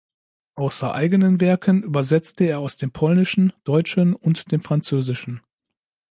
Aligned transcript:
Außer 0.55 0.95
eigenen 0.95 1.41
Werken 1.41 1.83
übersetzte 1.83 2.45
er 2.45 2.57
aus 2.57 2.77
dem 2.77 2.89
Polnischen, 2.89 3.53
Deutschen 3.65 4.15
und 4.15 4.51
dem 4.51 4.61
Französischen. 4.61 5.41